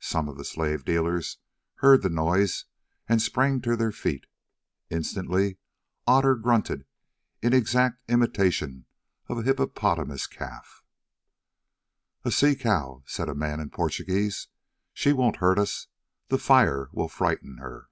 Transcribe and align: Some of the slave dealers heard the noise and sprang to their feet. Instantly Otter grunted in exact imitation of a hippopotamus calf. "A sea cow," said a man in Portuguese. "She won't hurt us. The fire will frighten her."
Some 0.00 0.28
of 0.28 0.36
the 0.36 0.44
slave 0.44 0.84
dealers 0.84 1.38
heard 1.76 2.02
the 2.02 2.10
noise 2.10 2.66
and 3.08 3.22
sprang 3.22 3.62
to 3.62 3.76
their 3.76 3.92
feet. 3.92 4.26
Instantly 4.90 5.56
Otter 6.06 6.34
grunted 6.34 6.84
in 7.40 7.54
exact 7.54 7.96
imitation 8.06 8.84
of 9.26 9.38
a 9.38 9.42
hippopotamus 9.42 10.26
calf. 10.26 10.84
"A 12.26 12.30
sea 12.30 12.54
cow," 12.56 13.04
said 13.06 13.30
a 13.30 13.34
man 13.34 13.58
in 13.58 13.70
Portuguese. 13.70 14.48
"She 14.92 15.14
won't 15.14 15.36
hurt 15.36 15.58
us. 15.58 15.86
The 16.28 16.36
fire 16.36 16.90
will 16.92 17.08
frighten 17.08 17.56
her." 17.56 17.88